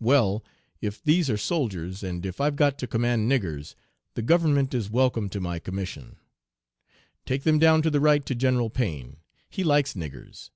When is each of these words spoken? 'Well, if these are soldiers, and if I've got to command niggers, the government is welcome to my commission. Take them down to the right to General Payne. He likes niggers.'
'Well, 0.00 0.42
if 0.80 1.04
these 1.04 1.28
are 1.28 1.36
soldiers, 1.36 2.02
and 2.02 2.24
if 2.24 2.40
I've 2.40 2.56
got 2.56 2.78
to 2.78 2.86
command 2.86 3.30
niggers, 3.30 3.74
the 4.14 4.22
government 4.22 4.72
is 4.72 4.88
welcome 4.88 5.28
to 5.28 5.38
my 5.38 5.58
commission. 5.58 6.16
Take 7.26 7.42
them 7.42 7.58
down 7.58 7.82
to 7.82 7.90
the 7.90 8.00
right 8.00 8.24
to 8.24 8.34
General 8.34 8.70
Payne. 8.70 9.18
He 9.50 9.62
likes 9.62 9.92
niggers.' 9.92 10.48